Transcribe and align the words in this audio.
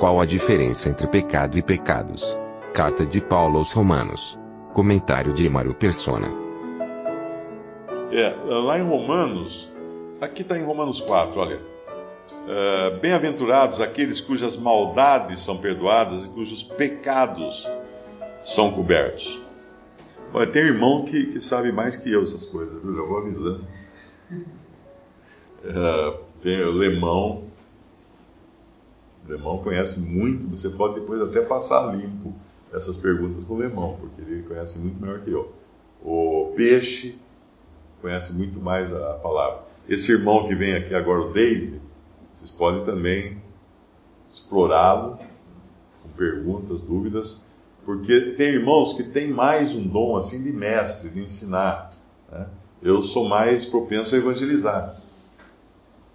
Qual 0.00 0.18
a 0.18 0.24
diferença 0.24 0.88
entre 0.88 1.06
pecado 1.06 1.58
e 1.58 1.62
pecados? 1.62 2.34
Carta 2.72 3.04
de 3.04 3.20
Paulo 3.20 3.58
aos 3.58 3.70
Romanos. 3.72 4.38
Comentário 4.72 5.34
de 5.34 5.46
Mário 5.46 5.74
Persona. 5.74 6.32
É, 8.10 8.34
lá 8.46 8.78
em 8.78 8.82
Romanos, 8.82 9.70
aqui 10.18 10.40
está 10.40 10.58
em 10.58 10.64
Romanos 10.64 11.02
4, 11.02 11.38
olha. 11.38 11.56
Uh, 11.60 12.98
Bem-aventurados 12.98 13.78
aqueles 13.78 14.22
cujas 14.22 14.56
maldades 14.56 15.40
são 15.40 15.58
perdoadas 15.58 16.24
e 16.24 16.28
cujos 16.30 16.62
pecados 16.62 17.68
são 18.42 18.72
cobertos. 18.72 19.38
Olha, 20.32 20.46
tem 20.46 20.62
irmão 20.62 21.04
que, 21.04 21.26
que 21.26 21.38
sabe 21.38 21.72
mais 21.72 21.98
que 21.98 22.10
eu 22.10 22.22
essas 22.22 22.46
coisas, 22.46 22.82
viu? 22.82 22.96
Já 22.96 23.02
vou 23.02 23.18
avisando. 23.18 23.66
Uh, 25.62 26.18
tem 26.40 26.62
o 26.62 26.72
Lemão. 26.72 27.49
Lemão 29.30 29.58
conhece 29.58 30.00
muito, 30.00 30.48
você 30.48 30.68
pode 30.70 31.00
depois 31.00 31.20
até 31.20 31.40
passar 31.42 31.94
limpo 31.94 32.34
essas 32.72 32.96
perguntas 32.96 33.42
com 33.44 33.54
o 33.54 33.58
Lemão, 33.58 33.96
porque 34.00 34.20
ele 34.20 34.42
conhece 34.42 34.78
muito 34.78 35.00
melhor 35.00 35.20
que 35.20 35.30
eu. 35.30 35.52
O 36.02 36.52
Peixe 36.56 37.18
conhece 38.00 38.34
muito 38.34 38.60
mais 38.60 38.92
a 38.92 39.14
palavra. 39.14 39.62
Esse 39.88 40.12
irmão 40.12 40.46
que 40.46 40.54
vem 40.54 40.74
aqui 40.74 40.94
agora, 40.94 41.20
o 41.20 41.32
David, 41.32 41.80
vocês 42.32 42.50
podem 42.50 42.84
também 42.84 43.42
explorá-lo 44.28 45.18
com 46.02 46.08
perguntas, 46.10 46.80
dúvidas, 46.80 47.44
porque 47.84 48.32
tem 48.32 48.54
irmãos 48.54 48.92
que 48.92 49.02
têm 49.02 49.28
mais 49.28 49.74
um 49.74 49.86
dom 49.86 50.16
assim 50.16 50.42
de 50.42 50.52
mestre, 50.52 51.10
de 51.10 51.20
ensinar. 51.20 51.92
Né? 52.30 52.48
Eu 52.82 53.02
sou 53.02 53.28
mais 53.28 53.64
propenso 53.64 54.14
a 54.14 54.18
evangelizar. 54.18 54.96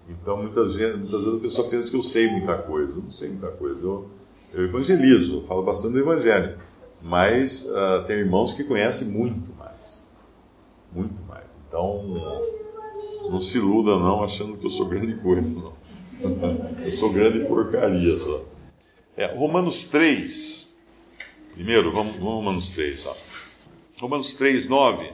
Então, 0.07 0.37
muitas 0.37 0.75
vezes, 0.75 0.97
muitas 0.97 1.23
vezes 1.23 1.39
a 1.39 1.41
pessoa 1.41 1.69
pensa 1.69 1.89
que 1.89 1.97
eu 1.97 2.03
sei 2.03 2.29
muita 2.29 2.57
coisa. 2.57 2.93
Eu 2.93 3.03
não 3.03 3.11
sei 3.11 3.29
muita 3.29 3.49
coisa. 3.49 3.79
Eu, 3.81 4.09
eu 4.53 4.65
evangelizo, 4.65 5.37
eu 5.37 5.41
falo 5.43 5.63
bastante 5.63 5.93
do 5.93 5.99
evangelho. 5.99 6.57
Mas 7.01 7.65
uh, 7.65 8.03
tem 8.05 8.17
irmãos 8.17 8.53
que 8.53 8.63
conhecem 8.63 9.07
muito 9.07 9.53
mais. 9.53 10.01
Muito 10.91 11.21
mais. 11.23 11.45
Então, 11.67 12.41
não 13.29 13.41
se 13.41 13.57
iluda 13.57 13.97
não 13.97 14.23
achando 14.23 14.57
que 14.57 14.65
eu 14.65 14.69
sou 14.69 14.85
grande 14.85 15.15
coisa, 15.15 15.59
não. 15.59 15.73
Eu 16.83 16.91
sou 16.91 17.11
grande 17.11 17.45
porcaria 17.45 18.17
só. 18.17 18.43
É, 19.17 19.27
Romanos 19.35 19.85
3. 19.85 20.75
Primeiro, 21.53 21.91
vamos, 21.91 22.15
vamos 22.15 22.33
Romanos 22.33 22.69
3. 22.71 23.05
Ó. 23.05 23.15
Romanos 23.99 24.33
3, 24.33 24.67
9. 24.67 25.11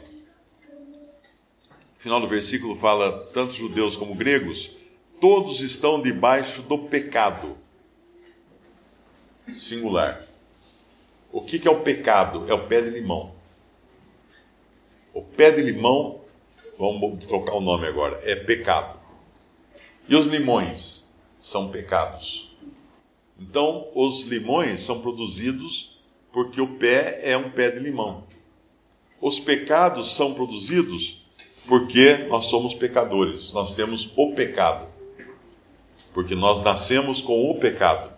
final 1.98 2.20
do 2.20 2.28
versículo 2.28 2.76
fala: 2.76 3.30
tanto 3.34 3.54
judeus 3.54 3.96
como 3.96 4.16
gregos, 4.16 4.72
todos 5.22 5.62
estão 5.62 6.02
debaixo 6.02 6.64
do 6.64 6.80
pecado. 6.80 7.56
Singular. 9.58 10.26
O 11.32 11.42
que, 11.42 11.60
que 11.60 11.68
é 11.68 11.72
o 11.72 11.82
pecado? 11.82 12.50
É 12.50 12.54
o 12.54 12.68
pé 12.68 12.82
de 12.82 12.90
limão. 12.90 13.32
O 15.14 15.22
pé 15.22 15.52
de 15.52 15.62
limão, 15.62 16.22
vamos 16.78 17.24
trocar 17.26 17.54
o 17.54 17.62
nome 17.62 17.86
agora, 17.86 18.20
é 18.24 18.36
pecado. 18.36 19.00
E 20.10 20.16
os 20.16 20.26
limões 20.26 21.10
são 21.40 21.70
pecados. 21.70 22.52
Então, 23.40 23.88
os 23.94 24.24
limões 24.24 24.82
são 24.82 25.02
produzidos 25.02 26.00
porque 26.34 26.60
o 26.60 26.78
pé 26.78 27.20
é 27.24 27.38
um 27.38 27.52
pé 27.52 27.70
de 27.70 27.80
limão. 27.80 28.24
Os 29.22 29.40
pecados 29.40 30.16
são 30.16 30.34
produzidos 30.34 31.28
porque 31.68 32.26
nós 32.30 32.46
somos 32.46 32.74
pecadores, 32.74 33.52
nós 33.52 33.76
temos 33.76 34.10
o 34.16 34.34
pecado. 34.34 34.91
Porque 36.14 36.36
nós 36.36 36.62
nascemos 36.62 37.22
com 37.22 37.50
o 37.50 37.60
pecado. 37.60 38.12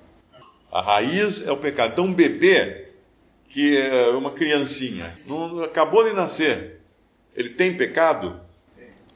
A 0.71 0.81
raiz 0.81 1.45
é 1.45 1.51
o 1.51 1.57
pecado. 1.57 1.93
Então, 1.93 2.05
um 2.05 2.13
bebê, 2.13 2.87
que 3.47 3.77
é 3.77 4.09
uma 4.09 4.31
criancinha, 4.31 5.17
não, 5.27 5.63
acabou 5.63 6.03
de 6.03 6.13
nascer, 6.13 6.79
ele 7.35 7.49
tem 7.49 7.75
pecado? 7.75 8.39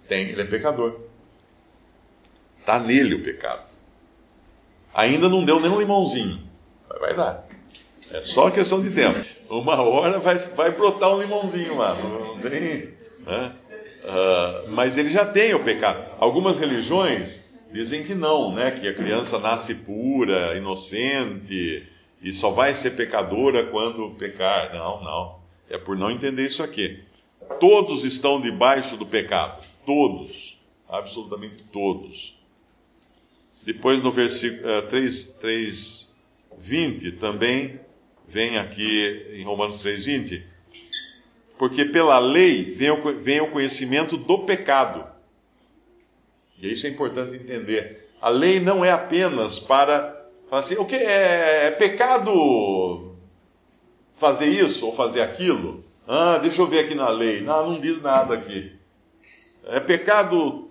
Tem, 0.07 0.29
ele 0.29 0.41
é 0.41 0.45
pecador. 0.45 0.99
Está 2.59 2.79
nele 2.79 3.15
o 3.15 3.23
pecado. 3.23 3.63
Ainda 4.93 5.29
não 5.29 5.43
deu 5.43 5.59
nem 5.59 5.69
um 5.69 5.79
limãozinho. 5.79 6.41
Mas 6.89 6.99
vai 6.99 7.15
dar. 7.15 7.47
É 8.11 8.21
só 8.21 8.49
questão 8.49 8.81
de 8.81 8.91
tempo. 8.91 9.19
Uma 9.49 9.81
hora 9.81 10.19
vai, 10.19 10.35
vai 10.35 10.71
brotar 10.71 11.13
um 11.13 11.21
limãozinho 11.21 11.77
lá. 11.77 11.95
Não, 11.95 12.39
tem. 12.39 12.93
Né? 13.25 13.55
Uh, 14.03 14.69
mas 14.69 14.97
ele 14.97 15.09
já 15.09 15.25
tem 15.25 15.53
o 15.53 15.63
pecado. 15.63 16.03
Algumas 16.19 16.59
religiões 16.59 17.46
dizem 17.77 18.03
que 18.03 18.15
não, 18.15 18.53
né? 18.53 18.71
Que 18.71 18.87
a 18.87 18.93
criança 18.93 19.37
nasce 19.37 19.75
pura, 19.75 20.57
inocente 20.57 21.87
e 22.21 22.33
só 22.33 22.49
vai 22.49 22.73
ser 22.73 22.91
pecadora 22.91 23.65
quando 23.65 24.09
pecar. 24.11 24.73
Não, 24.73 25.03
não. 25.03 25.39
É 25.69 25.77
por 25.77 25.95
não 25.95 26.09
entender 26.09 26.45
isso 26.45 26.63
aqui. 26.63 27.03
Todos 27.59 28.03
estão 28.03 28.41
debaixo 28.41 28.97
do 28.97 29.05
pecado. 29.05 29.63
Todos. 29.85 30.57
Absolutamente 30.89 31.63
todos. 31.71 32.35
Depois 33.63 34.01
no 34.01 34.11
versículo 34.11 34.79
uh, 34.79 34.81
3, 34.83 35.23
3, 35.39 36.15
20 36.57 37.11
também 37.13 37.79
vem 38.27 38.57
aqui 38.57 39.33
em 39.33 39.43
Romanos 39.43 39.81
3, 39.81 40.05
20. 40.05 40.47
Porque 41.59 41.85
pela 41.85 42.17
lei 42.17 42.75
vem 43.21 43.41
o 43.41 43.51
conhecimento 43.51 44.17
do 44.17 44.39
pecado. 44.39 45.16
E 46.61 46.73
isso 46.73 46.87
é 46.87 46.89
importante 46.89 47.35
entender. 47.35 48.09
A 48.21 48.29
lei 48.29 48.59
não 48.59 48.83
é 48.83 48.91
apenas 48.91 49.59
para 49.59 50.27
falar 50.49 50.61
assim, 50.61 50.75
o 50.77 50.85
que 50.85 50.95
é, 50.95 51.67
é 51.67 51.71
pecado 51.71 53.15
fazer 54.09 54.47
isso 54.47 54.85
ou 54.85 54.95
fazer 54.95 55.21
aquilo? 55.21 55.83
Ah, 56.07 56.39
deixa 56.41 56.61
eu 56.61 56.67
ver 56.67 56.79
aqui 56.79 56.95
na 56.95 57.09
lei. 57.09 57.41
Não, 57.41 57.71
não 57.71 57.79
diz 57.79 58.01
nada 58.01 58.33
aqui. 58.33 58.71
É 59.65 59.79
pecado 59.79 60.69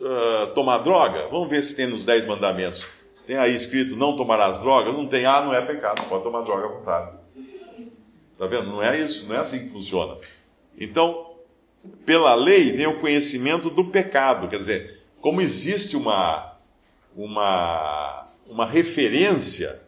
uh, 0.00 0.54
tomar 0.54 0.78
droga? 0.78 1.28
Vamos 1.30 1.48
ver 1.48 1.62
se 1.62 1.74
tem 1.74 1.86
nos 1.86 2.04
Dez 2.04 2.24
Mandamentos. 2.26 2.86
Tem 3.26 3.36
aí 3.36 3.54
escrito 3.54 3.96
não 3.96 4.14
tomarás 4.14 4.60
droga? 4.60 4.92
Não 4.92 5.06
tem, 5.06 5.24
ah, 5.24 5.40
não 5.40 5.54
é 5.54 5.60
pecado, 5.62 6.02
pode 6.08 6.22
tomar 6.22 6.42
droga 6.42 6.66
à 6.66 6.68
vontade. 6.68 7.16
Está 8.32 8.46
vendo? 8.46 8.70
Não 8.70 8.82
é 8.82 8.98
isso, 8.98 9.26
não 9.26 9.36
é 9.36 9.38
assim 9.38 9.60
que 9.60 9.68
funciona. 9.68 10.18
Então, 10.78 11.31
pela 12.04 12.34
lei 12.34 12.70
vem 12.70 12.86
o 12.86 13.00
conhecimento 13.00 13.70
do 13.70 13.84
pecado. 13.84 14.48
Quer 14.48 14.58
dizer, 14.58 15.02
como 15.20 15.40
existe 15.40 15.96
uma, 15.96 16.52
uma, 17.16 18.26
uma 18.48 18.66
referência, 18.66 19.80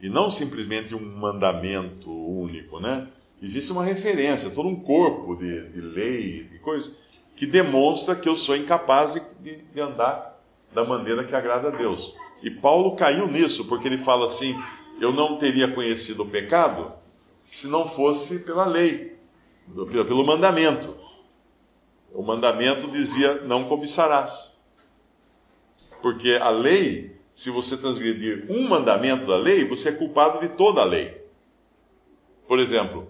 e 0.00 0.08
não 0.08 0.30
simplesmente 0.30 0.94
um 0.94 1.00
mandamento 1.00 2.10
único, 2.10 2.80
né? 2.80 3.08
Existe 3.42 3.72
uma 3.72 3.84
referência, 3.84 4.50
todo 4.50 4.68
um 4.68 4.76
corpo 4.76 5.36
de, 5.36 5.68
de 5.68 5.80
lei, 5.80 6.44
de 6.44 6.58
coisas 6.58 6.92
que 7.36 7.46
demonstra 7.46 8.14
que 8.14 8.28
eu 8.28 8.36
sou 8.36 8.56
incapaz 8.56 9.14
de, 9.40 9.56
de 9.56 9.80
andar 9.80 10.40
da 10.72 10.84
maneira 10.84 11.24
que 11.24 11.34
agrada 11.34 11.68
a 11.68 11.70
Deus. 11.70 12.14
E 12.42 12.50
Paulo 12.50 12.96
caiu 12.96 13.26
nisso, 13.26 13.64
porque 13.64 13.88
ele 13.88 13.98
fala 13.98 14.26
assim: 14.26 14.56
eu 15.00 15.12
não 15.12 15.36
teria 15.38 15.68
conhecido 15.68 16.22
o 16.22 16.28
pecado 16.28 16.92
se 17.46 17.66
não 17.66 17.86
fosse 17.86 18.40
pela 18.40 18.64
lei, 18.64 19.16
pelo 19.90 20.24
mandamento. 20.24 20.94
O 22.14 22.22
mandamento 22.22 22.86
dizia: 22.88 23.42
não 23.42 23.64
cobiçarás. 23.64 24.56
Porque 26.00 26.38
a 26.40 26.50
lei, 26.50 27.16
se 27.34 27.50
você 27.50 27.76
transgredir 27.76 28.46
um 28.48 28.68
mandamento 28.68 29.26
da 29.26 29.36
lei, 29.36 29.64
você 29.64 29.88
é 29.88 29.92
culpado 29.92 30.38
de 30.38 30.48
toda 30.50 30.80
a 30.80 30.84
lei. 30.84 31.22
Por 32.46 32.60
exemplo, 32.60 33.08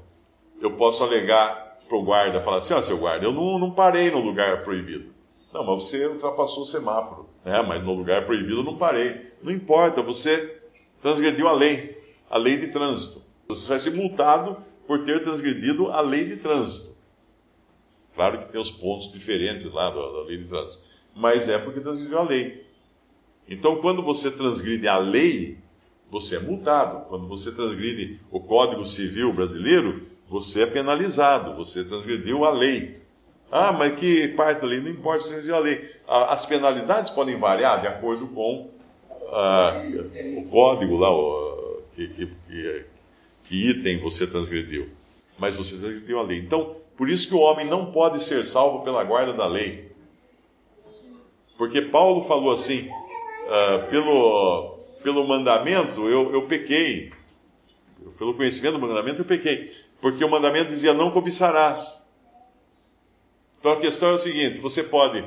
eu 0.61 0.73
posso 0.73 1.03
alegar 1.03 1.77
pro 1.89 2.03
guarda, 2.03 2.41
falar 2.41 2.59
assim, 2.59 2.73
ó, 2.73 2.79
oh, 2.79 2.83
seu 2.83 2.97
guarda, 2.97 3.27
eu 3.27 3.33
não, 3.33 3.59
não 3.59 3.71
parei 3.73 4.11
no 4.11 4.21
lugar 4.21 4.63
proibido. 4.63 5.13
Não, 5.53 5.65
mas 5.65 5.85
você 5.85 6.07
ultrapassou 6.07 6.63
o 6.63 6.67
semáforo. 6.67 7.29
É, 7.45 7.63
mas 7.63 7.83
no 7.83 7.93
lugar 7.93 8.25
proibido 8.25 8.61
eu 8.61 8.65
não 8.65 8.77
parei. 8.77 9.21
Não 9.43 9.53
importa, 9.53 10.03
você 10.03 10.61
transgrediu 11.01 11.47
a 11.47 11.53
lei, 11.53 12.01
a 12.31 12.39
lei 12.39 12.57
de 12.57 12.69
trânsito. 12.69 13.21
Você 13.49 13.69
vai 13.69 13.79
ser 13.79 13.91
multado 13.91 14.57
por 14.87 15.05
ter 15.05 15.23
transgredido 15.23 15.91
a 15.91 16.01
lei 16.01 16.25
de 16.25 16.37
trânsito. 16.37 16.94
Claro 18.25 18.39
que 18.39 18.51
tem 18.51 18.59
os 18.59 18.71
pontos 18.71 19.13
diferentes 19.13 19.71
lá 19.71 19.91
da, 19.91 20.23
lei 20.23 20.39
de 20.39 20.45
trânsito. 20.45 20.83
Mas 21.15 21.47
é 21.47 21.59
porque 21.59 21.81
transgrediu 21.81 22.19
a 22.19 22.23
lei. 22.23 22.65
Então, 23.47 23.77
quando 23.77 24.03
você 24.03 24.31
transgride 24.31 24.89
a 24.89 24.97
lei, 24.97 25.59
você 26.11 26.37
é 26.37 26.41
multado. 26.41 27.05
Quando 27.11 27.29
você 27.29 27.53
transgride 27.53 28.19
o 28.31 28.41
Código 28.41 28.87
Civil 28.87 29.31
brasileiro, 29.31 30.01
você 30.27 30.63
é 30.63 30.67
penalizado. 30.67 31.55
Você 31.57 31.85
transgrediu 31.85 32.47
a 32.47 32.51
lei. 32.51 32.99
Ah, 33.53 33.73
mas 33.73 34.01
que 34.01 34.29
parte 34.29 34.63
da 34.63 34.69
lei? 34.69 34.81
Não 34.81 34.89
importa 34.89 35.25
se 35.25 35.29
transgrediu 35.29 35.57
a 35.57 35.59
lei. 35.59 35.91
As 36.09 36.47
penalidades 36.47 37.11
podem 37.11 37.39
variar 37.39 37.83
de 37.83 37.89
acordo 37.89 38.27
com 38.29 38.71
ah, 39.33 39.83
o 40.39 40.49
código 40.49 40.97
lá, 40.97 41.11
o, 41.15 41.83
que, 41.93 42.09
que, 42.09 42.27
que, 42.27 42.85
que 43.45 43.69
item 43.69 44.01
você 44.01 44.27
transgrediu. 44.27 44.89
Mas 45.39 45.57
você 45.57 45.77
transgrediu 45.77 46.19
a 46.19 46.23
lei. 46.23 46.39
Então, 46.39 46.83
por 46.97 47.09
isso 47.09 47.29
que 47.29 47.35
o 47.35 47.41
homem 47.41 47.67
não 47.67 47.91
pode 47.91 48.23
ser 48.23 48.45
salvo 48.45 48.85
pela 48.85 49.03
guarda 49.03 49.33
da 49.33 49.47
lei. 49.47 49.93
Porque 51.57 51.83
Paulo 51.83 52.23
falou 52.25 52.53
assim: 52.53 52.89
uh, 52.89 53.91
pelo, 53.91 54.79
pelo 55.03 55.27
mandamento 55.27 56.09
eu, 56.09 56.33
eu 56.33 56.43
pequei. 56.47 57.13
Pelo 58.19 58.35
conhecimento 58.35 58.75
do 58.75 58.87
mandamento 58.87 59.23
eu 59.23 59.25
pequei. 59.25 59.73
Porque 60.01 60.25
o 60.25 60.31
mandamento 60.31 60.69
dizia: 60.69 60.95
não 60.95 61.11
cobiçarás. 61.11 62.03
Então 63.59 63.73
a 63.73 63.77
questão 63.77 64.11
é 64.11 64.13
o 64.13 64.19
seguinte: 64.19 64.61
você 64.61 64.83
pode 64.83 65.25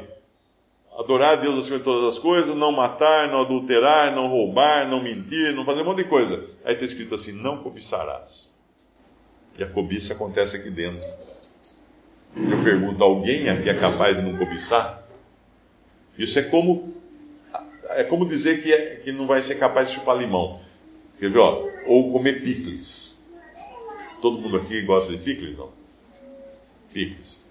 adorar 0.98 1.34
a 1.34 1.36
Deus 1.36 1.60
acima 1.60 1.80
de 1.80 1.84
todas 1.84 2.08
as 2.08 2.20
coisas, 2.20 2.56
não 2.56 2.72
matar, 2.72 3.28
não 3.28 3.42
adulterar, 3.42 4.16
não 4.16 4.28
roubar, 4.28 4.88
não 4.88 5.02
mentir, 5.02 5.54
não 5.54 5.66
fazer 5.66 5.82
um 5.82 5.86
monte 5.86 5.98
de 5.98 6.06
coisa. 6.06 6.44
Aí 6.64 6.74
está 6.74 6.86
escrito 6.86 7.16
assim: 7.16 7.34
não 7.34 7.58
cobiçarás. 7.58 8.56
E 9.58 9.64
a 9.64 9.70
cobiça 9.70 10.14
acontece 10.14 10.58
aqui 10.58 10.70
dentro. 10.70 11.06
Eu 12.50 12.64
pergunto: 12.64 13.04
alguém 13.04 13.50
aqui 13.50 13.70
é 13.70 13.74
capaz 13.74 14.18
de 14.18 14.24
não 14.24 14.38
cobiçar? 14.38 15.08
Isso 16.18 16.38
é 16.38 16.44
como 16.44 16.96
é 17.90 18.04
como 18.04 18.26
dizer 18.26 18.62
que, 18.62 18.72
é, 18.72 18.96
que 18.98 19.12
não 19.12 19.26
vai 19.26 19.42
ser 19.42 19.56
capaz 19.56 19.88
de 19.88 19.96
chupar 19.96 20.18
limão. 20.18 20.60
Quer 21.20 21.30
ver, 21.30 21.40
ó? 21.40 21.66
Ou 21.88 22.12
comer 22.12 22.44
picles. 22.44 23.24
Todo 24.22 24.40
mundo 24.40 24.58
aqui 24.58 24.82
gosta 24.82 25.14
de 25.14 25.20
picles, 25.20 25.58
não? 25.58 25.72
Picles. 26.94 27.46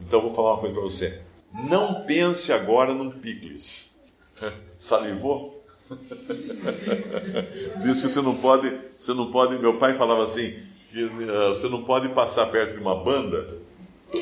Então 0.00 0.22
vou 0.22 0.34
falar 0.34 0.54
uma 0.54 0.60
coisa 0.60 0.74
para 0.74 0.82
você. 0.82 1.20
Não 1.68 2.04
pense 2.04 2.52
agora 2.52 2.94
num 2.94 3.10
picles. 3.10 3.98
Salivou? 4.78 5.64
Diz 7.84 8.02
que 8.02 8.08
você 8.08 8.20
não 8.20 8.36
pode, 8.36 8.72
você 8.98 9.14
não 9.14 9.30
pode. 9.30 9.58
Meu 9.58 9.78
pai 9.78 9.94
falava 9.94 10.24
assim 10.24 10.58
que 10.90 11.04
uh, 11.04 11.48
você 11.48 11.68
não 11.68 11.84
pode 11.84 12.08
passar 12.08 12.46
perto 12.46 12.74
de 12.74 12.80
uma 12.80 13.04
banda 13.04 13.65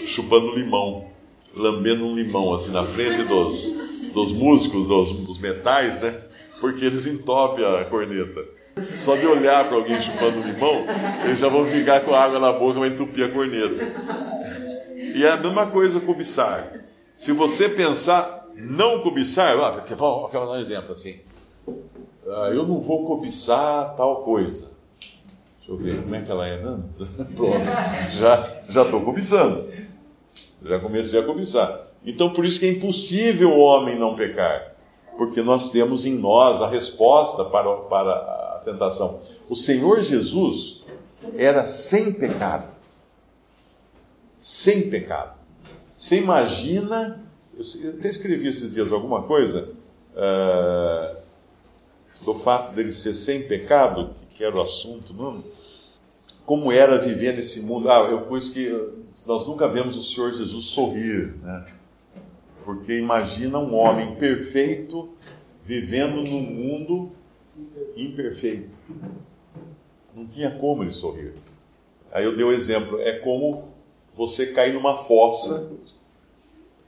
chupando 0.07 0.55
limão 0.55 1.15
lambendo 1.57 2.07
um 2.07 2.15
limão 2.15 2.53
assim 2.53 2.73
na 2.73 2.83
frente 2.83 3.23
dos, 3.25 3.75
dos 4.13 4.33
músicos, 4.33 4.87
dos, 4.87 5.11
dos 5.11 5.39
metais, 5.39 6.01
né? 6.01 6.15
Porque 6.61 6.85
eles 6.85 7.07
entopem 7.07 7.65
a 7.65 7.85
corneta. 7.85 8.45
Só 8.99 9.15
de 9.17 9.27
olhar 9.27 9.69
para 9.69 9.77
alguém 9.77 10.01
chupando 10.01 10.41
limão, 10.41 10.85
eles 11.25 11.41
já 11.41 11.49
vão 11.49 11.65
ficar 11.65 12.01
com 12.01 12.15
água 12.15 12.41
na 12.41 12.53
boca 12.53 12.81
vai 12.81 12.89
entupir 12.89 13.25
a 13.25 13.29
corneta. 13.29 13.93
E 15.15 15.25
é 15.25 15.31
a 15.31 15.37
mesma 15.37 15.67
coisa 15.67 16.01
cobiçar. 16.01 16.73
Se 17.17 17.33
você 17.33 17.69
pensar 17.69 18.49
não 18.57 19.01
cobiçar, 19.01 19.57
ah, 19.61 19.71
vou 19.97 20.29
dar 20.31 20.51
um 20.51 20.61
exemplo 20.61 20.93
assim. 20.93 21.21
Ah, 22.27 22.51
eu 22.53 22.67
não 22.67 22.81
vou 22.81 23.07
cobiçar 23.07 23.95
tal 23.95 24.25
coisa. 24.25 24.74
Deixa 25.67 25.73
eu 25.73 25.79
ver 25.79 26.03
como 26.03 26.15
é 26.15 26.21
que 26.21 26.31
ela 26.31 26.47
é, 26.47 26.61
não? 26.61 26.85
Pronto, 27.35 27.57
já 28.69 28.83
estou 28.83 29.03
cobiçando. 29.03 29.67
Já 30.63 30.79
comecei 30.79 31.19
a 31.19 31.25
cobiçar. 31.25 31.89
Então, 32.05 32.31
por 32.31 32.45
isso 32.45 32.61
que 32.61 32.67
é 32.67 32.71
impossível 32.71 33.51
o 33.51 33.59
homem 33.59 33.99
não 33.99 34.15
pecar. 34.15 34.75
Porque 35.17 35.43
nós 35.43 35.71
temos 35.71 36.05
em 36.05 36.19
nós 36.19 36.61
a 36.61 36.69
resposta 36.69 37.47
para, 37.47 37.75
para 37.77 38.11
a 38.11 38.63
tentação. 38.63 39.21
O 39.49 39.57
Senhor 39.57 40.03
Jesus 40.03 40.85
era 41.39 41.67
sem 41.67 42.13
pecado. 42.13 42.75
Sem 44.39 44.91
pecado. 44.91 45.39
Você 45.97 46.19
imagina. 46.19 47.23
Eu 47.57 47.91
até 47.93 48.09
escrevi 48.09 48.49
esses 48.49 48.75
dias 48.75 48.93
alguma 48.93 49.23
coisa 49.23 49.71
uh, 50.13 51.17
do 52.23 52.35
fato 52.35 52.75
dele 52.75 52.93
ser 52.93 53.15
sem 53.15 53.43
pecado, 53.43 54.15
que 54.35 54.45
era 54.45 54.57
o 54.57 54.61
assunto, 54.61 55.15
não? 55.15 55.43
como 56.47 56.71
era 56.71 56.99
viver 56.99 57.35
nesse 57.35 57.61
mundo. 57.61 57.91
Ah, 57.91 58.09
eu 58.11 58.23
pus 58.23 58.51
que 58.51 58.69
nós 59.27 59.47
nunca 59.47 59.69
vemos 59.69 59.97
o 59.97 60.03
Senhor 60.03 60.33
Jesus 60.33 60.67
sorrir, 60.67 61.37
né? 61.43 61.67
Porque 62.65 62.99
imagina 62.99 63.59
um 63.59 63.75
homem 63.75 64.15
perfeito 64.17 65.09
vivendo 65.65 66.23
num 66.23 66.43
mundo 66.43 67.13
imperfeito. 67.97 68.75
Não 70.15 70.27
tinha 70.27 70.51
como 70.51 70.83
ele 70.83 70.93
sorrir. 70.93 71.35
Aí 72.13 72.25
eu 72.25 72.35
dei 72.35 72.45
o 72.45 72.49
um 72.49 72.53
exemplo: 72.53 73.01
é 73.01 73.13
como 73.19 73.69
você 74.15 74.47
cair 74.47 74.73
numa 74.73 74.97
fossa 74.97 75.71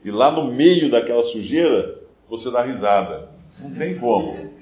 e 0.03 0.09
lá 0.11 0.31
no 0.31 0.51
meio 0.51 0.89
daquela 0.89 1.23
sujeira 1.23 2.01
você 2.29 2.49
dá 2.49 2.61
risada. 2.61 3.29
Não 3.59 3.71
tem 3.71 3.97
como. 3.97 4.56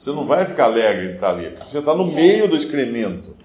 Você 0.00 0.12
não 0.12 0.26
vai 0.26 0.46
ficar 0.46 0.64
alegre 0.64 1.08
de 1.08 1.14
estar 1.16 1.28
ali. 1.28 1.54
Você 1.56 1.78
está 1.78 1.94
no 1.94 2.06
meio 2.06 2.48
do 2.48 2.56
excremento 2.56 3.36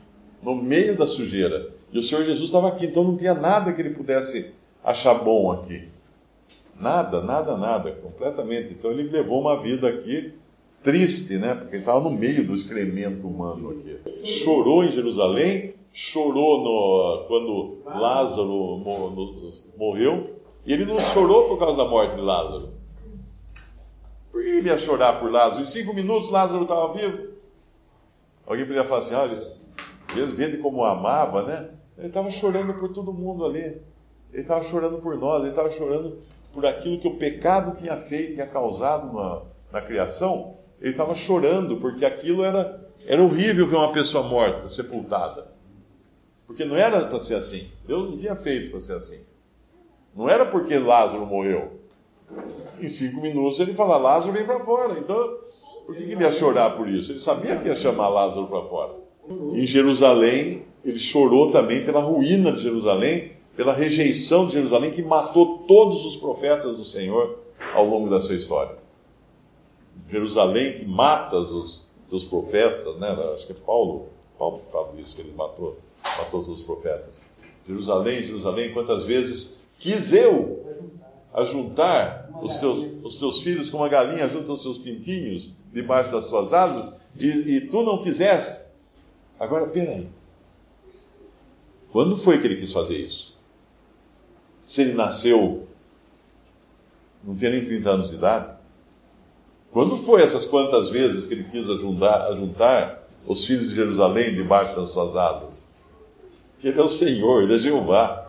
no 0.41 0.55
meio 0.55 0.95
da 0.95 1.05
sujeira. 1.05 1.73
E 1.91 1.97
o 1.99 2.03
Senhor 2.03 2.23
Jesus 2.23 2.45
estava 2.45 2.69
aqui, 2.69 2.85
então 2.85 3.03
não 3.03 3.17
tinha 3.17 3.33
nada 3.33 3.73
que 3.73 3.81
ele 3.81 3.89
pudesse 3.89 4.51
achar 4.81 5.15
bom 5.15 5.51
aqui. 5.51 5.89
Nada, 6.79 7.21
nada, 7.21 7.57
nada, 7.57 7.91
completamente. 7.91 8.71
Então 8.71 8.91
ele 8.91 9.03
levou 9.09 9.41
uma 9.41 9.59
vida 9.59 9.89
aqui 9.89 10.33
triste, 10.81 11.37
né? 11.37 11.55
Porque 11.55 11.75
ele 11.75 11.81
estava 11.81 11.99
no 11.99 12.09
meio 12.09 12.45
do 12.45 12.55
excremento 12.55 13.27
humano 13.27 13.71
aqui. 13.71 13.99
Chorou 14.23 14.83
em 14.85 14.91
Jerusalém, 14.91 15.73
chorou 15.91 16.63
no, 16.63 17.25
quando 17.27 17.77
Lázaro 17.85 18.81
morreu, 19.77 20.37
e 20.65 20.71
ele 20.71 20.85
não 20.85 21.01
chorou 21.01 21.49
por 21.49 21.59
causa 21.59 21.75
da 21.75 21.85
morte 21.85 22.15
de 22.15 22.21
Lázaro. 22.21 22.69
Por 24.35 24.43
que 24.43 24.49
ele 24.49 24.67
ia 24.67 24.77
chorar 24.77 25.17
por 25.17 25.31
Lázaro? 25.31 25.61
Em 25.61 25.65
cinco 25.65 25.93
minutos 25.93 26.29
Lázaro 26.29 26.63
estava 26.63 26.91
vivo. 26.91 27.29
Alguém 28.45 28.65
poderia 28.65 28.83
falar 28.83 28.99
assim: 28.99 29.15
olha, 29.15 29.53
Deus 30.13 30.31
vendo 30.31 30.57
como 30.57 30.83
amava, 30.83 31.43
né? 31.43 31.69
Ele 31.97 32.07
estava 32.07 32.29
chorando 32.29 32.73
por 32.73 32.91
todo 32.91 33.13
mundo 33.13 33.45
ali. 33.45 33.61
Ele 33.61 33.81
estava 34.33 34.61
chorando 34.61 34.97
por 34.97 35.17
nós, 35.17 35.39
ele 35.39 35.51
estava 35.51 35.71
chorando 35.71 36.19
por 36.51 36.65
aquilo 36.65 36.99
que 36.99 37.07
o 37.07 37.15
pecado 37.15 37.77
tinha 37.77 37.95
feito, 37.95 38.33
tinha 38.33 38.45
causado 38.45 39.13
na, 39.13 39.41
na 39.71 39.81
criação. 39.81 40.57
Ele 40.81 40.91
estava 40.91 41.15
chorando 41.15 41.77
porque 41.77 42.05
aquilo 42.05 42.43
era, 42.43 42.85
era 43.07 43.23
horrível 43.23 43.65
ver 43.65 43.77
uma 43.77 43.93
pessoa 43.93 44.27
morta, 44.27 44.67
sepultada. 44.67 45.47
Porque 46.45 46.65
não 46.65 46.75
era 46.75 47.05
para 47.05 47.21
ser 47.21 47.35
assim. 47.35 47.69
Deus 47.87 48.09
não 48.09 48.17
tinha 48.17 48.35
feito 48.35 48.69
para 48.69 48.81
ser 48.81 48.97
assim. 48.97 49.21
Não 50.13 50.27
era 50.27 50.45
porque 50.45 50.77
Lázaro 50.77 51.25
morreu. 51.25 51.74
Em 52.79 52.87
cinco 52.87 53.21
minutos 53.21 53.59
ele 53.59 53.73
fala: 53.73 53.97
Lázaro 53.97 54.33
vem 54.33 54.45
para 54.45 54.59
fora. 54.59 54.97
Então, 54.99 55.37
por 55.85 55.95
que, 55.95 56.05
que 56.05 56.11
ele 56.11 56.23
ia 56.23 56.31
chorar 56.31 56.71
por 56.71 56.89
isso? 56.89 57.11
Ele 57.11 57.19
sabia 57.19 57.55
que 57.57 57.67
ia 57.67 57.75
chamar 57.75 58.09
Lázaro 58.09 58.47
para 58.47 58.63
fora. 58.63 58.93
Em 59.29 59.65
Jerusalém, 59.65 60.63
ele 60.83 60.99
chorou 60.99 61.51
também 61.51 61.83
pela 61.83 62.01
ruína 62.01 62.51
de 62.51 62.61
Jerusalém, 62.61 63.31
pela 63.55 63.73
rejeição 63.73 64.45
de 64.45 64.53
Jerusalém, 64.53 64.91
que 64.91 65.01
matou 65.01 65.59
todos 65.67 66.05
os 66.05 66.15
profetas 66.15 66.75
do 66.75 66.83
Senhor 66.83 67.39
ao 67.73 67.85
longo 67.85 68.09
da 68.09 68.19
sua 68.19 68.35
história. 68.35 68.77
Jerusalém 70.09 70.73
que 70.73 70.85
mata 70.85 71.37
os, 71.37 71.87
os 72.11 72.23
profetas, 72.23 72.97
né? 72.97 73.07
acho 73.33 73.47
que 73.47 73.53
é 73.53 73.55
Paulo, 73.55 74.09
Paulo 74.37 74.59
que 74.59 74.71
fala 74.71 74.93
isso, 74.99 75.15
que 75.15 75.21
ele 75.21 75.33
matou, 75.35 75.77
matou 76.17 76.41
os 76.41 76.61
profetas. 76.61 77.21
Jerusalém, 77.67 78.23
Jerusalém, 78.23 78.73
quantas 78.73 79.03
vezes 79.03 79.61
quis 79.79 80.13
eu 80.13 80.63
ajuntar 81.35 82.29
os 82.41 82.57
teus, 82.57 82.87
os 83.03 83.19
teus 83.19 83.41
filhos 83.41 83.69
como 83.69 83.83
a 83.83 83.89
galinha 83.89 84.27
junta 84.29 84.53
os 84.53 84.61
seus 84.61 84.77
pintinhos 84.77 85.51
debaixo 85.71 86.11
das 86.11 86.25
suas 86.25 86.53
asas, 86.53 87.01
e, 87.19 87.27
e 87.27 87.61
tu 87.67 87.83
não 87.83 88.01
quiseste. 88.01 88.65
Agora, 89.37 89.67
peraí. 89.67 90.07
Quando 91.91 92.15
foi 92.15 92.39
que 92.39 92.47
ele 92.47 92.55
quis 92.55 92.71
fazer 92.71 92.97
isso? 92.97 93.35
Se 94.65 94.81
ele 94.81 94.93
nasceu, 94.93 95.67
não 97.23 97.35
tinha 97.35 97.51
nem 97.51 97.63
30 97.63 97.89
anos 97.89 98.09
de 98.09 98.15
idade? 98.15 98.55
Quando 99.71 99.97
foi 99.97 100.21
essas 100.21 100.45
quantas 100.45 100.89
vezes 100.89 101.25
que 101.25 101.33
ele 101.33 101.43
quis 101.43 101.69
ajuntar, 101.69 102.31
ajuntar 102.31 103.03
os 103.27 103.45
filhos 103.45 103.69
de 103.69 103.75
Jerusalém 103.75 104.33
debaixo 104.33 104.75
das 104.75 104.89
suas 104.89 105.15
asas? 105.17 105.69
Que 106.59 106.69
ele 106.69 106.79
é 106.79 106.83
o 106.83 106.89
Senhor, 106.89 107.43
ele 107.43 107.55
é 107.55 107.59
Jeová. 107.59 108.24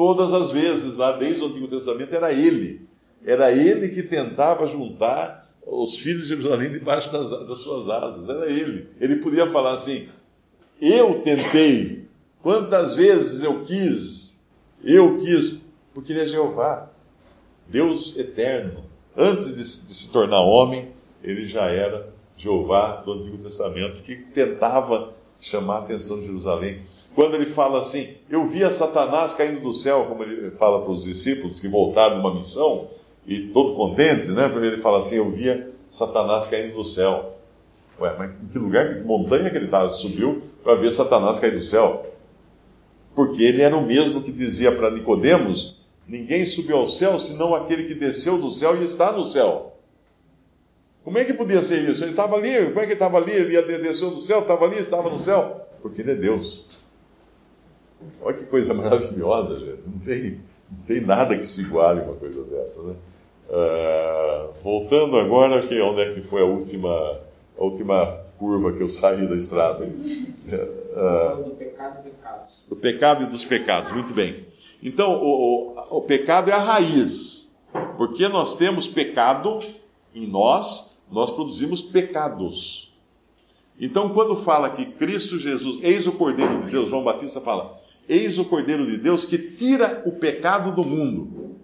Todas 0.00 0.32
as 0.32 0.50
vezes, 0.50 0.96
lá 0.96 1.12
desde 1.12 1.42
o 1.42 1.48
Antigo 1.48 1.68
Testamento, 1.68 2.16
era 2.16 2.32
ele. 2.32 2.88
Era 3.22 3.52
ele 3.52 3.86
que 3.90 4.02
tentava 4.02 4.66
juntar 4.66 5.46
os 5.66 5.94
filhos 5.94 6.22
de 6.22 6.28
Jerusalém 6.28 6.72
debaixo 6.72 7.12
das, 7.12 7.28
das 7.46 7.58
suas 7.58 7.86
asas. 7.90 8.26
Era 8.30 8.50
ele. 8.50 8.88
Ele 8.98 9.16
podia 9.16 9.46
falar 9.46 9.74
assim: 9.74 10.08
Eu 10.80 11.20
tentei, 11.20 12.08
quantas 12.40 12.94
vezes 12.94 13.42
eu 13.42 13.60
quis, 13.60 14.40
eu 14.82 15.16
quis, 15.16 15.66
porque 15.92 16.14
ele 16.14 16.22
é 16.22 16.26
Jeová, 16.26 16.88
Deus 17.68 18.16
eterno. 18.16 18.82
Antes 19.14 19.48
de, 19.48 19.56
de 19.56 19.94
se 19.94 20.10
tornar 20.10 20.40
homem, 20.40 20.88
ele 21.22 21.44
já 21.44 21.66
era 21.66 22.10
Jeová 22.38 23.02
do 23.02 23.12
Antigo 23.12 23.36
Testamento, 23.36 24.02
que 24.02 24.16
tentava 24.16 25.12
chamar 25.38 25.74
a 25.74 25.80
atenção 25.80 26.20
de 26.20 26.24
Jerusalém. 26.24 26.80
Quando 27.14 27.34
ele 27.34 27.46
fala 27.46 27.80
assim, 27.80 28.14
eu 28.28 28.44
via 28.46 28.70
Satanás 28.70 29.34
caindo 29.34 29.60
do 29.60 29.74
céu, 29.74 30.06
como 30.08 30.22
ele 30.22 30.50
fala 30.52 30.82
para 30.82 30.92
os 30.92 31.04
discípulos 31.04 31.58
que 31.58 31.68
voltaram 31.68 32.16
de 32.16 32.20
uma 32.20 32.34
missão, 32.34 32.88
e 33.26 33.48
todo 33.48 33.74
contente, 33.74 34.28
né? 34.28 34.50
Ele 34.56 34.78
fala 34.78 35.00
assim, 35.00 35.16
eu 35.16 35.30
via 35.30 35.70
Satanás 35.90 36.46
caindo 36.46 36.74
do 36.74 36.84
céu. 36.84 37.36
Ué, 38.00 38.14
mas 38.16 38.30
em 38.30 38.46
que 38.46 38.58
lugar, 38.58 38.96
que 38.96 39.02
montanha 39.02 39.50
que 39.50 39.56
ele 39.56 39.66
estava? 39.66 39.90
Subiu 39.90 40.42
para 40.64 40.74
ver 40.74 40.90
Satanás 40.90 41.38
cair 41.38 41.52
do 41.52 41.62
céu. 41.62 42.06
Porque 43.14 43.42
ele 43.42 43.60
era 43.60 43.76
o 43.76 43.84
mesmo 43.84 44.22
que 44.22 44.32
dizia 44.32 44.72
para 44.72 44.90
Nicodemos: 44.90 45.76
ninguém 46.06 46.46
subiu 46.46 46.78
ao 46.78 46.88
céu 46.88 47.18
senão 47.18 47.54
aquele 47.54 47.84
que 47.84 47.94
desceu 47.94 48.38
do 48.38 48.50
céu 48.50 48.80
e 48.80 48.84
está 48.84 49.12
no 49.12 49.26
céu. 49.26 49.76
Como 51.04 51.18
é 51.18 51.24
que 51.24 51.34
podia 51.34 51.62
ser 51.62 51.88
isso? 51.88 52.04
Ele 52.04 52.12
estava 52.12 52.36
ali, 52.36 52.66
como 52.66 52.80
é 52.80 52.82
que 52.82 52.86
ele 52.86 52.92
estava 52.92 53.18
ali? 53.18 53.32
Ele 53.32 53.78
desceu 53.78 54.10
do 54.10 54.20
céu, 54.20 54.40
estava 54.40 54.64
ali, 54.64 54.78
estava 54.78 55.10
no 55.10 55.18
céu. 55.18 55.60
Porque 55.82 56.00
ele 56.00 56.12
é 56.12 56.14
Deus. 56.14 56.64
Olha 58.22 58.36
que 58.36 58.44
coisa 58.44 58.72
maravilhosa, 58.74 59.58
gente. 59.58 59.82
Não 59.86 59.98
tem, 59.98 60.40
não 60.70 60.84
tem 60.86 61.00
nada 61.00 61.36
que 61.36 61.46
se 61.46 61.62
iguale 61.62 62.00
uma 62.00 62.14
coisa 62.14 62.42
dessa, 62.44 62.82
né? 62.82 62.94
Uh, 63.48 64.52
voltando 64.62 65.18
agora, 65.18 65.60
que 65.60 65.80
onde 65.80 66.02
é 66.02 66.14
que 66.14 66.22
foi 66.22 66.40
a 66.40 66.44
última, 66.44 66.90
a 67.58 67.64
última 67.64 68.06
curva 68.38 68.72
que 68.72 68.82
eu 68.82 68.88
saí 68.88 69.26
da 69.26 69.34
estrada? 69.34 69.84
Uh, 69.84 71.44
do 71.44 71.50
pecado 71.56 71.98
e 71.98 72.10
pecados. 72.10 72.66
Do 72.68 72.76
pecado 72.76 73.24
e 73.24 73.26
dos 73.26 73.44
pecados, 73.44 73.92
muito 73.92 74.12
bem. 74.14 74.46
Então, 74.82 75.14
o, 75.14 75.74
o, 75.74 75.98
o 75.98 76.02
pecado 76.02 76.50
é 76.50 76.54
a 76.54 76.60
raiz. 76.60 77.50
Porque 77.96 78.28
nós 78.28 78.56
temos 78.56 78.86
pecado 78.86 79.58
em 80.14 80.26
nós, 80.26 80.98
nós 81.10 81.30
produzimos 81.30 81.82
pecados. 81.82 82.92
Então, 83.78 84.10
quando 84.10 84.36
fala 84.36 84.70
que 84.70 84.84
Cristo 84.84 85.38
Jesus, 85.38 85.78
eis 85.82 86.06
o 86.06 86.12
Cordeiro 86.12 86.60
de 86.62 86.70
Deus, 86.70 86.90
João 86.90 87.02
Batista 87.02 87.40
fala, 87.40 87.79
eis 88.10 88.38
o 88.38 88.44
Cordeiro 88.44 88.84
de 88.84 88.98
Deus 88.98 89.24
que 89.24 89.38
tira 89.38 90.02
o 90.04 90.10
pecado 90.10 90.74
do 90.74 90.84
mundo. 90.84 91.56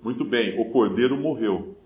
Muito 0.00 0.24
bem, 0.24 0.58
o 0.60 0.66
Cordeiro 0.66 1.16
morreu. 1.16 1.76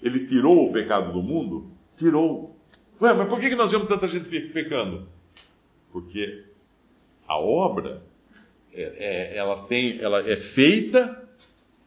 Ele 0.00 0.26
tirou 0.26 0.68
o 0.68 0.72
pecado 0.72 1.12
do 1.12 1.22
mundo? 1.22 1.70
Tirou. 1.96 2.56
Ué, 3.00 3.12
mas 3.12 3.28
por 3.28 3.40
que 3.40 3.54
nós 3.56 3.72
vemos 3.72 3.88
tanta 3.88 4.06
gente 4.06 4.28
pecando? 4.28 5.08
Porque 5.90 6.44
a 7.26 7.38
obra, 7.38 8.02
é, 8.72 8.82
é, 8.82 9.36
ela, 9.36 9.62
tem, 9.64 9.98
ela 10.00 10.20
é 10.28 10.36
feita 10.36 11.28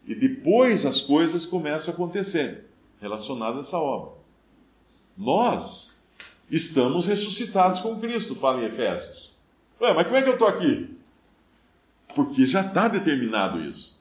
e 0.05 0.13
depois 0.13 0.85
as 0.85 0.99
coisas 0.99 1.45
começam 1.45 1.93
a 1.93 1.95
acontecer 1.95 2.65
relacionadas 2.99 3.57
a 3.57 3.61
essa 3.61 3.77
obra. 3.77 4.11
Nós 5.17 5.97
estamos 6.51 7.05
ressuscitados 7.05 7.79
com 7.79 7.99
Cristo, 7.99 8.35
fala 8.35 8.61
em 8.61 8.65
Efésios. 8.65 9.34
Ué, 9.81 9.93
mas 9.93 10.05
como 10.05 10.17
é 10.17 10.21
que 10.21 10.29
eu 10.29 10.33
estou 10.33 10.47
aqui? 10.47 10.95
Porque 12.15 12.45
já 12.45 12.61
está 12.61 12.87
determinado 12.87 13.61
isso. 13.61 13.95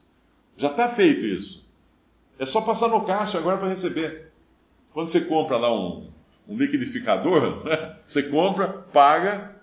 Já 0.57 0.69
está 0.69 0.87
feito 0.87 1.25
isso. 1.25 1.65
É 2.39 2.45
só 2.45 2.61
passar 2.61 2.87
no 2.87 3.05
caixa 3.05 3.37
agora 3.37 3.57
para 3.57 3.67
receber. 3.67 4.31
Quando 4.93 5.09
você 5.09 5.21
compra 5.21 5.57
lá 5.57 5.73
um, 5.73 6.09
um 6.47 6.55
liquidificador, 6.55 7.63
né? 7.67 7.95
você 8.05 8.23
compra, 8.23 8.67
paga, 8.67 9.55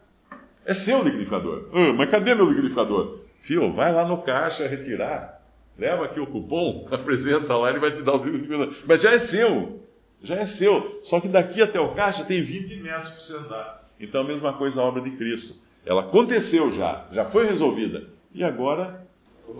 é 0.65 0.75
seu 0.75 1.03
liquidificador. 1.03 1.69
Mas 1.97 2.11
cadê 2.11 2.35
meu 2.35 2.49
liquidificador? 2.49 3.21
Fio, 3.39 3.73
vai 3.73 3.93
lá 3.93 4.05
no 4.05 4.19
caixa 4.19 4.69
retirar. 4.69 5.43
Leva 5.79 6.05
aqui 6.05 6.21
o 6.21 6.27
cupom, 6.27 6.87
apresenta 6.93 7.57
lá, 7.57 7.71
ele 7.71 7.79
vai 7.79 7.91
te 7.91 8.03
dar 8.03 8.15
o 8.15 8.23
liquidificador. 8.23 8.75
Mas 8.87 9.01
já 9.01 9.13
é 9.13 9.19
seu. 9.19 9.81
Já 10.23 10.37
é 10.37 10.45
seu. 10.45 11.01
Só 11.03 11.21
que 11.21 11.29
daqui 11.29 11.63
até 11.63 11.81
o 11.81 11.95
caixa 11.95 12.25
tem 12.25 12.43
20 12.43 12.77
metros 12.77 13.09
para 13.09 13.21
você 13.23 13.37
andar. 13.37 13.89
Então 13.99 14.21
a 14.21 14.25
mesma 14.25 14.53
coisa 14.53 14.81
a 14.81 14.85
obra 14.85 15.01
de 15.01 15.11
Cristo. 15.13 15.57
Ela 15.85 16.03
aconteceu 16.03 16.73
já, 16.73 17.07
já 17.11 17.25
foi 17.25 17.47
resolvida. 17.47 18.05
E 18.35 18.45
agora 18.45 19.07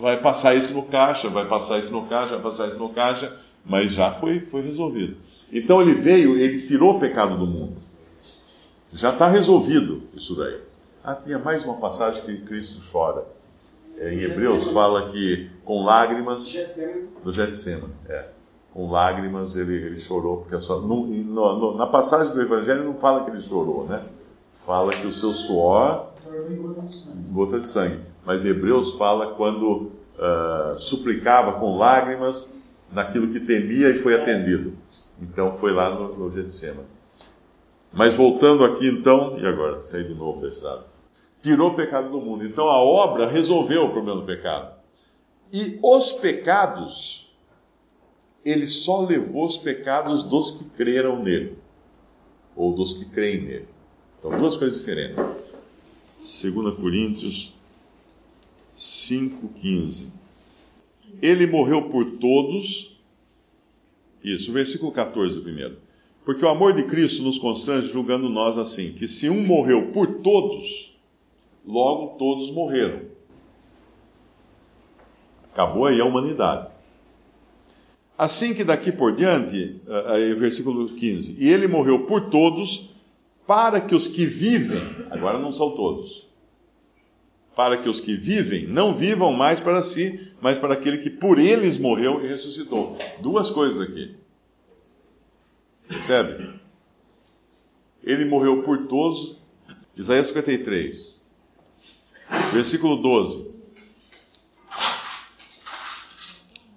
vai 0.01 0.21
passar 0.21 0.55
isso 0.55 0.75
no 0.75 0.85
caixa, 0.85 1.29
vai 1.29 1.47
passar 1.47 1.79
isso 1.79 1.93
no 1.93 2.07
caixa, 2.07 2.35
vai 2.35 2.43
passar 2.43 2.69
isso 2.69 2.79
no 2.79 2.89
caixa, 2.91 3.37
mas 3.65 3.93
já 3.93 4.11
foi, 4.11 4.41
foi 4.41 4.63
resolvido. 4.63 5.17
Então 5.53 5.83
ele 5.83 5.93
veio, 5.93 6.37
ele 6.39 6.67
tirou 6.67 6.97
o 6.97 7.01
pecado 7.01 7.37
do 7.37 7.47
mundo. 7.47 7.77
Já 8.93 9.11
está 9.11 9.29
resolvido 9.29 10.03
isso 10.15 10.35
daí. 10.35 10.61
Ah, 11.05 11.15
tinha 11.15 11.39
mais 11.39 11.65
uma 11.65 11.77
passagem 11.77 12.23
que 12.23 12.43
Cristo 12.43 12.81
chora. 12.91 13.25
É, 13.99 14.15
em 14.15 14.21
Hebreus 14.21 14.71
fala 14.71 15.11
que 15.11 15.51
com 15.65 15.85
lágrimas 15.85 16.53
do 17.23 17.33
Getsemane, 17.33 17.93
é, 18.09 18.27
com 18.73 18.91
lágrimas 18.91 19.57
ele, 19.57 19.75
ele 19.75 19.99
chorou 19.99 20.39
porque 20.39 20.59
sua, 20.61 20.81
no, 20.81 21.07
no, 21.07 21.77
na 21.77 21.87
passagem 21.87 22.33
do 22.33 22.41
Evangelho 22.41 22.85
não 22.85 22.95
fala 22.95 23.25
que 23.25 23.31
ele 23.31 23.43
chorou, 23.43 23.87
né? 23.87 24.03
Fala 24.65 24.95
que 24.95 25.07
o 25.07 25.13
seu 25.13 25.33
suor 25.33 26.12
gota 27.31 27.61
de 27.61 27.67
sangue. 27.67 28.01
Mas 28.25 28.45
Hebreus 28.45 28.95
fala 28.95 29.35
quando 29.35 29.91
uh, 30.19 30.79
suplicava 30.79 31.59
com 31.59 31.77
lágrimas 31.77 32.57
naquilo 32.91 33.33
que 33.33 33.41
temia 33.41 33.89
e 33.91 33.95
foi 33.95 34.15
atendido. 34.15 34.77
Então 35.21 35.53
foi 35.53 35.73
lá 35.73 35.95
no, 35.95 36.17
no 36.17 36.31
Getsemane. 36.31 36.87
Mas 37.93 38.15
voltando 38.15 38.65
aqui 38.65 38.89
então, 38.89 39.39
e 39.39 39.47
agora? 39.47 39.83
Saí 39.83 40.05
de 40.05 40.15
novo 40.15 40.41
da 40.41 40.49
estrada. 40.49 40.87
Tirou 41.43 41.71
o 41.71 41.75
pecado 41.75 42.11
do 42.11 42.21
mundo. 42.21 42.45
Então 42.45 42.69
a 42.69 42.81
obra 42.81 43.27
resolveu 43.27 43.85
o 43.85 43.91
problema 43.91 44.21
do 44.21 44.27
pecado. 44.27 44.75
E 45.53 45.79
os 45.83 46.13
pecados, 46.13 47.31
ele 48.45 48.67
só 48.67 49.03
levou 49.03 49.45
os 49.45 49.59
pecados 49.59 50.25
dos 50.25 50.53
que 50.53 50.71
creram 50.71 51.23
nele. 51.23 51.59
Ou 52.57 52.75
dos 52.75 52.95
que 52.95 53.05
creem 53.07 53.43
nele. 53.43 53.69
Então, 54.19 54.39
duas 54.39 54.57
coisas 54.57 54.79
diferentes. 54.79 55.17
2 56.51 56.75
Coríntios 56.75 57.53
5,15. 58.77 60.07
Ele 61.21 61.47
morreu 61.47 61.89
por 61.89 62.05
todos. 62.13 62.99
Isso, 64.25 64.53
versículo 64.53 64.91
14 64.91 65.41
primeiro. 65.41 65.77
Porque 66.25 66.45
o 66.45 66.49
amor 66.49 66.73
de 66.73 66.85
Cristo 66.85 67.23
nos 67.23 67.39
constrange 67.39 67.89
julgando 67.89 68.29
nós 68.29 68.57
assim, 68.57 68.93
que 68.93 69.09
se 69.09 69.29
um 69.29 69.45
morreu 69.45 69.91
por 69.91 70.21
todos, 70.21 70.97
logo 71.67 72.17
todos 72.19 72.51
morreram. 72.51 73.03
Acabou 75.53 75.85
aí 75.85 76.01
a 76.01 76.05
humanidade. 76.05 76.71
Assim 78.17 78.55
que 78.55 78.63
daqui 78.63 78.93
por 78.93 79.13
diante, 79.13 79.81
aí, 80.07 80.33
versículo 80.35 80.89
15, 80.89 81.37
e 81.39 81.49
ele 81.49 81.67
morreu 81.67 82.07
por 82.07 82.31
todos, 82.31 82.91
para 83.47 83.81
que 83.81 83.95
os 83.95 84.07
que 84.07 84.25
vivem, 84.25 84.81
agora 85.11 85.39
não 85.41 85.53
são 85.53 85.73
todos, 85.73 86.25
para 87.55 87.77
que 87.77 87.89
os 87.89 88.01
que 88.01 88.17
vivem 88.17 88.67
não 88.67 88.95
vivam 88.95 89.33
mais 89.33 89.61
para 89.61 89.83
si, 89.83 90.33
mas 90.41 90.59
para 90.59 90.75
aquele 90.75 90.99
que 90.99 91.11
por 91.11 91.39
eles 91.39 91.79
morreu 91.79 92.25
e 92.25 92.29
ressuscitou. 92.29 92.97
Duas 93.21 93.51
coisas 93.51 93.81
aqui. 93.81 94.15
Percebe? 95.87 96.51
Ele 98.03 98.25
morreu 98.25 98.63
por 98.63 98.87
todos. 98.87 99.37
Isaías 99.95 100.29
53, 100.29 101.27
versículo 102.55 102.97
12. 102.97 103.53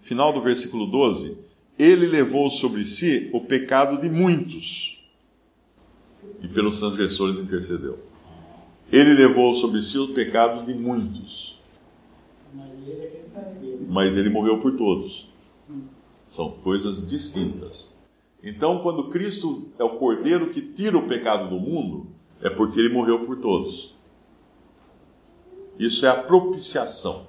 Final 0.02 0.34
do 0.34 0.42
versículo 0.42 0.86
12. 0.86 1.38
Ele 1.80 2.08
levou 2.08 2.52
sobre 2.52 2.84
si 2.86 3.30
o 3.34 3.42
pecado 3.42 4.00
de 4.02 4.10
muitos 4.10 5.02
e 6.42 6.48
pelos 6.48 6.80
transgressores 6.80 7.38
intercedeu. 7.38 8.00
Ele 8.92 9.14
levou 9.14 9.56
sobre 9.56 9.82
si 9.82 9.98
o 9.98 10.14
pecado 10.14 10.66
de 10.66 10.74
muitos. 10.74 11.60
Mas 13.88 14.16
ele 14.16 14.30
morreu 14.30 14.60
por 14.60 14.78
todos. 14.78 15.28
São 16.30 16.52
coisas 16.52 17.06
distintas. 17.06 17.96
Então, 18.44 18.80
quando 18.80 19.10
Cristo 19.10 19.70
é 19.80 19.84
o 19.84 19.98
cordeiro 19.98 20.50
que 20.50 20.62
tira 20.62 20.98
o 20.98 21.08
pecado 21.08 21.50
do 21.50 21.60
mundo, 21.60 22.08
é 22.42 22.50
porque 22.50 22.80
ele 22.80 22.94
morreu 22.94 23.26
por 23.26 23.38
todos. 23.38 23.96
Isso 25.80 26.06
é 26.06 26.10
a 26.10 26.16
propiciação. 26.16 27.28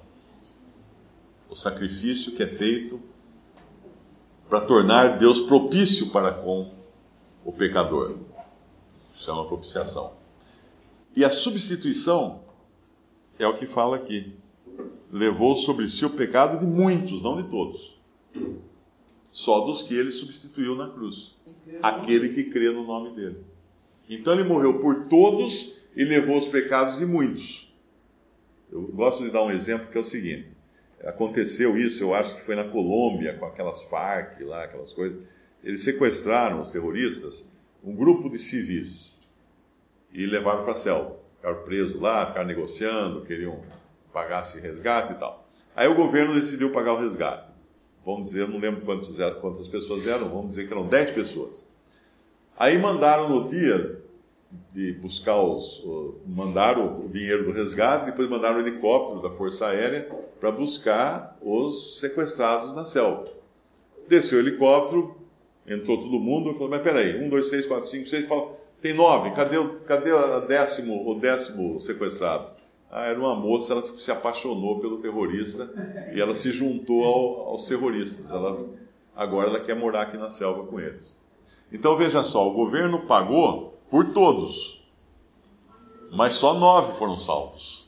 O 1.49 1.55
sacrifício 1.55 2.33
que 2.33 2.43
é 2.43 2.47
feito 2.47 2.99
para 4.49 4.61
tornar 4.61 5.17
Deus 5.17 5.41
propício 5.41 6.09
para 6.11 6.31
com 6.31 6.71
o 7.43 7.51
pecador. 7.51 8.15
Chama 9.15 9.45
propiciação. 9.45 10.13
E 11.17 11.25
a 11.25 11.31
substituição 11.31 12.43
é 13.39 13.47
o 13.47 13.53
que 13.55 13.65
fala 13.65 13.95
aqui. 13.95 14.35
Levou 15.11 15.55
sobre 15.55 15.87
si 15.87 16.05
o 16.05 16.11
pecado 16.11 16.59
de 16.59 16.67
muitos, 16.67 17.23
não 17.23 17.41
de 17.41 17.49
todos. 17.49 17.99
Só 19.31 19.61
dos 19.61 19.81
que 19.81 19.95
ele 19.95 20.11
substituiu 20.11 20.75
na 20.75 20.87
cruz. 20.87 21.35
Aquele 21.81 22.29
que 22.29 22.51
crê 22.51 22.69
no 22.69 22.83
nome 22.83 23.15
dele. 23.15 23.43
Então 24.07 24.31
ele 24.31 24.43
morreu 24.43 24.79
por 24.79 25.05
todos 25.05 25.73
e 25.95 26.03
levou 26.03 26.37
os 26.37 26.45
pecados 26.45 26.99
de 26.99 27.05
muitos. 27.07 27.67
Eu 28.71 28.83
gosto 28.83 29.23
de 29.23 29.31
dar 29.31 29.41
um 29.41 29.49
exemplo 29.49 29.87
que 29.87 29.97
é 29.97 30.01
o 30.01 30.05
seguinte: 30.05 30.51
aconteceu 31.03 31.75
isso, 31.75 32.03
eu 32.03 32.13
acho 32.13 32.35
que 32.35 32.45
foi 32.45 32.53
na 32.53 32.65
Colômbia, 32.65 33.35
com 33.39 33.47
aquelas 33.47 33.81
Farc 33.85 34.39
lá, 34.41 34.65
aquelas 34.65 34.93
coisas. 34.93 35.17
Eles 35.63 35.81
sequestraram 35.81 36.61
os 36.61 36.69
terroristas, 36.69 37.49
um 37.83 37.95
grupo 37.95 38.29
de 38.29 38.37
civis, 38.37 39.16
e 40.17 40.25
levaram 40.25 40.63
para 40.63 40.73
a 40.73 40.75
selva. 40.75 41.15
Ficaram 41.35 41.63
presos 41.63 42.01
lá, 42.01 42.25
ficaram 42.25 42.47
negociando, 42.47 43.21
queriam 43.21 43.61
pagar 44.11 44.41
esse 44.41 44.59
resgate 44.59 45.13
e 45.13 45.15
tal. 45.15 45.47
Aí 45.75 45.87
o 45.87 45.93
governo 45.93 46.33
decidiu 46.33 46.71
pagar 46.71 46.93
o 46.93 46.99
resgate. 46.99 47.47
Vamos 48.03 48.29
dizer, 48.29 48.47
não 48.47 48.57
lembro 48.57 48.81
quantos 48.81 49.19
eram, 49.19 49.39
quantas 49.39 49.67
pessoas 49.67 50.07
eram, 50.07 50.27
vamos 50.29 50.47
dizer 50.47 50.65
que 50.65 50.73
eram 50.73 50.87
10 50.87 51.11
pessoas. 51.11 51.69
Aí 52.57 52.79
mandaram 52.79 53.29
no 53.29 53.49
dia 53.49 54.01
de 54.73 54.93
buscar 54.93 55.39
os. 55.39 55.83
mandaram 56.25 57.05
o 57.05 57.09
dinheiro 57.09 57.45
do 57.45 57.51
resgate, 57.51 58.05
depois 58.05 58.27
mandaram 58.27 58.57
o 58.57 58.61
helicóptero 58.61 59.21
da 59.21 59.29
Força 59.37 59.67
Aérea 59.67 60.09
para 60.39 60.51
buscar 60.51 61.37
os 61.41 61.99
sequestrados 61.99 62.73
na 62.73 62.85
selva. 62.85 63.27
Desceu 64.07 64.39
o 64.39 64.41
helicóptero, 64.41 65.15
entrou 65.67 65.97
todo 65.97 66.19
mundo 66.19 66.53
falou: 66.53 66.69
Mas 66.69 66.81
peraí, 66.81 67.21
um, 67.21 67.29
dois, 67.29 67.49
três, 67.49 67.67
quatro, 67.67 67.87
cinco, 67.87 68.07
seis, 68.07 68.25
fala, 68.25 68.56
tem 68.81 68.93
nove, 68.93 69.31
cadê, 69.31 69.57
o, 69.57 69.79
cadê 69.81 70.11
o, 70.11 70.41
décimo, 70.41 71.09
o 71.09 71.19
décimo 71.19 71.79
sequestrado? 71.79 72.51
Ah, 72.89 73.05
era 73.05 73.19
uma 73.19 73.35
moça, 73.35 73.73
ela 73.73 73.99
se 73.99 74.11
apaixonou 74.11 74.79
pelo 74.79 74.99
terrorista 74.99 75.69
e 76.13 76.21
ela 76.21 76.35
se 76.35 76.51
juntou 76.51 77.03
ao, 77.03 77.49
aos 77.49 77.67
terroristas. 77.67 78.29
Ela, 78.29 78.65
agora 79.15 79.49
ela 79.49 79.59
quer 79.59 79.75
morar 79.75 80.03
aqui 80.03 80.17
na 80.17 80.29
selva 80.29 80.65
com 80.65 80.79
eles. 80.79 81.17
Então 81.71 81.97
veja 81.97 82.23
só, 82.23 82.47
o 82.47 82.53
governo 82.53 83.05
pagou 83.05 83.77
por 83.89 84.13
todos, 84.13 84.81
mas 86.11 86.33
só 86.33 86.53
nove 86.53 86.97
foram 86.97 87.17
salvos. 87.17 87.87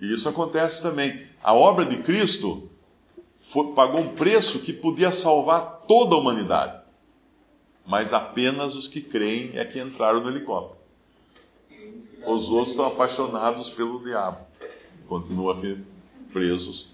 E 0.00 0.12
isso 0.12 0.28
acontece 0.28 0.82
também. 0.82 1.20
A 1.42 1.54
obra 1.54 1.86
de 1.86 1.98
Cristo 1.98 2.68
foi, 3.38 3.72
pagou 3.74 4.00
um 4.00 4.14
preço 4.14 4.58
que 4.60 4.72
podia 4.72 5.12
salvar 5.12 5.82
toda 5.86 6.16
a 6.16 6.18
humanidade, 6.18 6.81
mas 7.86 8.12
apenas 8.12 8.74
os 8.74 8.88
que 8.88 9.00
creem 9.00 9.52
é 9.54 9.64
que 9.64 9.80
entraram 9.80 10.20
no 10.20 10.28
helicóptero. 10.28 10.80
Os 12.26 12.48
outros 12.48 12.70
estão 12.70 12.86
apaixonados 12.86 13.70
pelo 13.70 14.02
diabo, 14.02 14.38
continuam 15.08 15.56
aqui 15.56 15.78
presos 16.32 16.88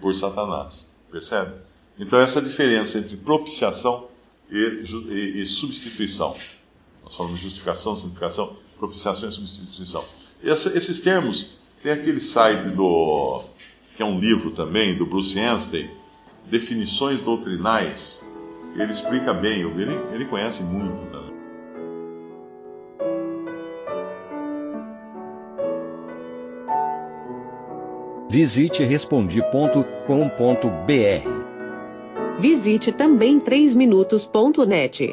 por 0.00 0.14
Satanás. 0.14 0.90
Percebe? 1.10 1.54
Então, 1.98 2.20
essa 2.20 2.40
diferença 2.40 2.98
entre 2.98 3.16
propiciação 3.16 4.08
e, 4.50 4.56
e, 4.56 5.40
e 5.42 5.46
substituição. 5.46 6.36
Nós 7.02 7.14
falamos 7.14 7.38
de 7.38 7.44
justificação, 7.44 7.96
santificação, 7.96 8.56
propiciação 8.78 9.28
e 9.28 9.32
substituição. 9.32 10.04
Essa, 10.42 10.76
esses 10.76 11.00
termos, 11.00 11.58
tem 11.82 11.92
aquele 11.92 12.20
site 12.20 12.68
do. 12.70 13.42
que 13.96 14.02
é 14.02 14.04
um 14.04 14.18
livro 14.18 14.50
também, 14.50 14.96
do 14.96 15.06
Bruce 15.06 15.38
Anstey, 15.38 15.90
Definições 16.46 17.20
Doutrinais. 17.20 18.24
Ele 18.78 18.92
explica 18.92 19.34
bem, 19.34 19.60
ele, 19.60 19.92
ele 20.12 20.24
conhece 20.24 20.62
muito 20.62 21.02
também. 21.10 21.28
Visite 28.30 28.84
respondi.com.br 28.84 29.78
Visite 32.38 32.92
também 32.92 33.40
3minutos.net. 33.40 35.12